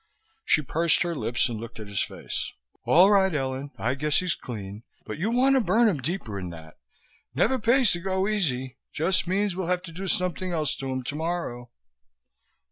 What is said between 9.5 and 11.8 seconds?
we'll have to do something else to 'im tomorrow."